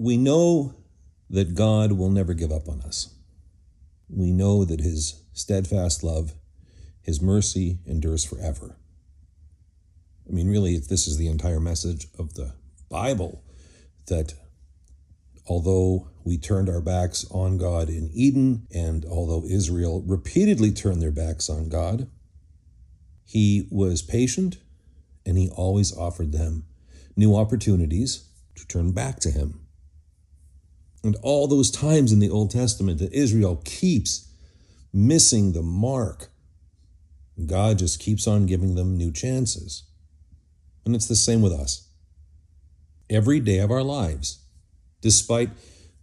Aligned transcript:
We 0.00 0.16
know 0.16 0.76
that 1.28 1.56
God 1.56 1.90
will 1.90 2.08
never 2.08 2.32
give 2.32 2.52
up 2.52 2.68
on 2.68 2.82
us. 2.82 3.12
We 4.08 4.30
know 4.30 4.64
that 4.64 4.78
his 4.78 5.24
steadfast 5.32 6.04
love, 6.04 6.34
his 7.02 7.20
mercy 7.20 7.80
endures 7.84 8.24
forever. 8.24 8.76
I 10.28 10.32
mean, 10.32 10.48
really, 10.48 10.78
this 10.78 11.08
is 11.08 11.16
the 11.16 11.26
entire 11.26 11.58
message 11.58 12.06
of 12.16 12.34
the 12.34 12.54
Bible 12.88 13.42
that 14.06 14.34
although 15.48 16.08
we 16.22 16.38
turned 16.38 16.68
our 16.68 16.80
backs 16.80 17.26
on 17.32 17.58
God 17.58 17.88
in 17.88 18.08
Eden, 18.14 18.68
and 18.72 19.04
although 19.04 19.44
Israel 19.44 20.04
repeatedly 20.06 20.70
turned 20.70 21.02
their 21.02 21.10
backs 21.10 21.50
on 21.50 21.68
God, 21.68 22.08
he 23.24 23.66
was 23.68 24.00
patient 24.00 24.58
and 25.26 25.36
he 25.36 25.48
always 25.48 25.94
offered 25.96 26.30
them 26.30 26.66
new 27.16 27.34
opportunities 27.34 28.28
to 28.54 28.64
turn 28.68 28.92
back 28.92 29.18
to 29.20 29.32
him. 29.32 29.64
And 31.04 31.16
all 31.22 31.46
those 31.46 31.70
times 31.70 32.12
in 32.12 32.18
the 32.18 32.30
Old 32.30 32.50
Testament 32.50 32.98
that 32.98 33.12
Israel 33.12 33.62
keeps 33.64 34.28
missing 34.92 35.52
the 35.52 35.62
mark, 35.62 36.28
God 37.46 37.78
just 37.78 38.00
keeps 38.00 38.26
on 38.26 38.46
giving 38.46 38.74
them 38.74 38.96
new 38.96 39.12
chances. 39.12 39.84
And 40.84 40.94
it's 40.94 41.06
the 41.06 41.16
same 41.16 41.40
with 41.40 41.52
us. 41.52 41.88
Every 43.08 43.40
day 43.40 43.58
of 43.58 43.70
our 43.70 43.82
lives, 43.82 44.44
despite 45.00 45.50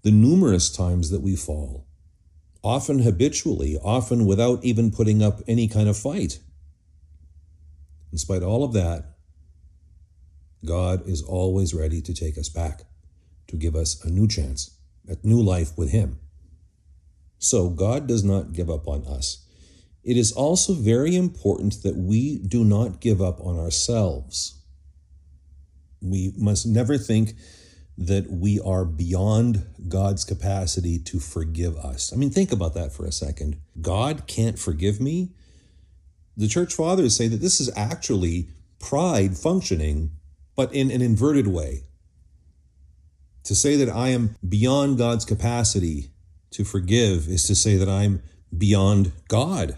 the 0.03 0.11
numerous 0.11 0.69
times 0.69 1.09
that 1.09 1.21
we 1.21 1.35
fall, 1.35 1.85
often 2.63 2.99
habitually, 2.99 3.77
often 3.83 4.25
without 4.25 4.63
even 4.63 4.91
putting 4.91 5.21
up 5.21 5.41
any 5.47 5.67
kind 5.67 5.89
of 5.89 5.97
fight. 5.97 6.39
In 8.11 8.17
spite 8.17 8.43
of 8.43 8.47
all 8.47 8.63
of 8.63 8.73
that, 8.73 9.15
God 10.63 11.07
is 11.07 11.21
always 11.21 11.73
ready 11.73 12.01
to 12.01 12.13
take 12.13 12.37
us 12.37 12.49
back, 12.49 12.83
to 13.47 13.55
give 13.55 13.75
us 13.75 14.03
a 14.03 14.09
new 14.09 14.27
chance, 14.27 14.74
a 15.07 15.17
new 15.23 15.41
life 15.41 15.77
with 15.77 15.91
Him. 15.91 16.19
So 17.37 17.69
God 17.69 18.07
does 18.07 18.23
not 18.23 18.53
give 18.53 18.69
up 18.69 18.87
on 18.87 19.05
us. 19.05 19.45
It 20.03 20.17
is 20.17 20.31
also 20.31 20.73
very 20.73 21.15
important 21.15 21.81
that 21.83 21.95
we 21.95 22.37
do 22.37 22.63
not 22.63 23.01
give 23.01 23.21
up 23.21 23.41
on 23.41 23.57
ourselves. 23.57 24.61
We 26.01 26.33
must 26.37 26.67
never 26.67 26.97
think 26.97 27.33
that 27.97 28.29
we 28.29 28.59
are 28.59 28.85
beyond 28.85 29.65
God's 29.87 30.25
capacity 30.25 30.99
to 30.99 31.19
forgive 31.19 31.77
us. 31.77 32.11
I 32.11 32.17
mean, 32.17 32.29
think 32.29 32.51
about 32.51 32.73
that 32.73 32.91
for 32.91 33.05
a 33.05 33.11
second. 33.11 33.57
God 33.81 34.27
can't 34.27 34.59
forgive 34.59 34.99
me. 34.99 35.31
The 36.37 36.47
church 36.47 36.73
fathers 36.73 37.15
say 37.15 37.27
that 37.27 37.41
this 37.41 37.61
is 37.61 37.71
actually 37.75 38.49
pride 38.79 39.37
functioning, 39.37 40.11
but 40.55 40.73
in 40.73 40.91
an 40.91 41.01
inverted 41.01 41.47
way. 41.47 41.83
To 43.45 43.55
say 43.55 43.75
that 43.75 43.89
I 43.89 44.09
am 44.09 44.35
beyond 44.47 44.97
God's 44.97 45.23
capacity 45.23 46.09
to 46.51 46.63
forgive 46.63 47.27
is 47.27 47.43
to 47.43 47.55
say 47.55 47.77
that 47.77 47.87
I'm 47.87 48.23
beyond 48.55 49.11
God. 49.27 49.77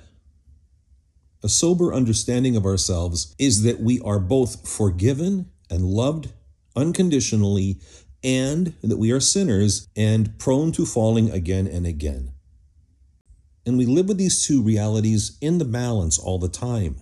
A 1.44 1.50
sober 1.50 1.94
understanding 1.94 2.56
of 2.56 2.66
ourselves 2.66 3.36
is 3.38 3.64
that 3.64 3.82
we 3.82 4.00
are 4.02 4.20
both 4.20 4.68
forgiven 4.68 5.52
and 5.70 5.84
loved 5.84 6.32
unconditionally 6.78 7.82
and 8.24 8.74
that 8.82 8.98
we 8.98 9.12
are 9.12 9.20
sinners 9.20 9.88
and 9.96 10.40
prone 10.40 10.72
to 10.72 10.86
falling 10.86 11.30
again 11.30 11.68
and 11.68 11.86
again. 11.86 12.32
And 13.66 13.78
we 13.78 13.86
live 13.86 14.08
with 14.08 14.18
these 14.18 14.48
two 14.48 14.62
realities 14.62 15.38
in 15.42 15.58
the 15.58 15.66
balance 15.66 16.18
all 16.18 16.40
the 16.40 16.48
time. 16.48 17.02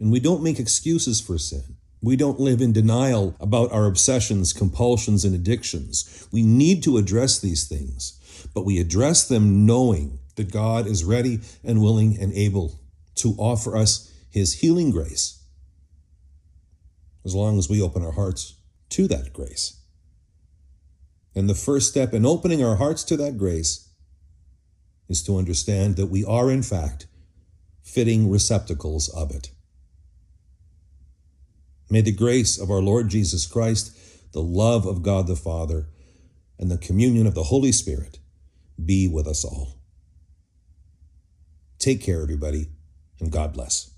And 0.00 0.10
we 0.10 0.18
don't 0.18 0.42
make 0.42 0.58
excuses 0.58 1.20
for 1.20 1.38
sin. 1.38 1.76
We 2.06 2.14
don't 2.14 2.38
live 2.38 2.60
in 2.60 2.72
denial 2.72 3.34
about 3.40 3.72
our 3.72 3.86
obsessions, 3.86 4.52
compulsions, 4.52 5.24
and 5.24 5.34
addictions. 5.34 6.28
We 6.30 6.44
need 6.44 6.84
to 6.84 6.98
address 6.98 7.40
these 7.40 7.66
things, 7.66 8.48
but 8.54 8.64
we 8.64 8.78
address 8.78 9.26
them 9.26 9.66
knowing 9.66 10.20
that 10.36 10.52
God 10.52 10.86
is 10.86 11.02
ready 11.02 11.40
and 11.64 11.82
willing 11.82 12.16
and 12.16 12.32
able 12.32 12.78
to 13.16 13.34
offer 13.38 13.76
us 13.76 14.14
his 14.30 14.60
healing 14.60 14.92
grace 14.92 15.42
as 17.24 17.34
long 17.34 17.58
as 17.58 17.68
we 17.68 17.82
open 17.82 18.04
our 18.04 18.12
hearts 18.12 18.54
to 18.90 19.08
that 19.08 19.32
grace. 19.32 19.76
And 21.34 21.50
the 21.50 21.56
first 21.56 21.90
step 21.90 22.14
in 22.14 22.24
opening 22.24 22.62
our 22.62 22.76
hearts 22.76 23.02
to 23.02 23.16
that 23.16 23.36
grace 23.36 23.88
is 25.08 25.24
to 25.24 25.38
understand 25.38 25.96
that 25.96 26.06
we 26.06 26.24
are, 26.24 26.52
in 26.52 26.62
fact, 26.62 27.08
fitting 27.82 28.30
receptacles 28.30 29.08
of 29.08 29.32
it. 29.32 29.50
May 31.88 32.00
the 32.00 32.12
grace 32.12 32.58
of 32.58 32.70
our 32.70 32.82
Lord 32.82 33.08
Jesus 33.08 33.46
Christ, 33.46 33.96
the 34.32 34.42
love 34.42 34.86
of 34.86 35.02
God 35.02 35.26
the 35.26 35.36
Father, 35.36 35.86
and 36.58 36.70
the 36.70 36.78
communion 36.78 37.26
of 37.26 37.34
the 37.34 37.44
Holy 37.44 37.72
Spirit 37.72 38.18
be 38.82 39.08
with 39.08 39.26
us 39.26 39.44
all. 39.44 39.78
Take 41.78 42.02
care, 42.02 42.22
everybody, 42.22 42.66
and 43.20 43.30
God 43.30 43.52
bless. 43.52 43.95